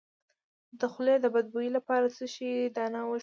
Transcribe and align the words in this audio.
د 0.79 0.81
خولې 0.91 1.15
د 1.21 1.25
بد 1.33 1.45
بوی 1.53 1.67
لپاره 1.77 2.05
د 2.09 2.13
څه 2.17 2.25
شي 2.33 2.49
دانه 2.75 2.99
وژويئ؟ 3.05 3.19